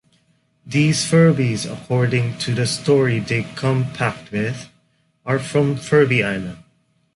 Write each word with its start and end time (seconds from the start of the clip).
These 0.65 1.05
Furbies, 1.05 1.71
according 1.71 2.39
to 2.39 2.55
the 2.55 2.65
story 2.65 3.19
they 3.19 3.43
come 3.43 3.93
packed 3.93 4.31
with, 4.31 4.67
are 5.27 5.37
from 5.37 5.75
Furby 5.75 6.23
Island. 6.23 6.57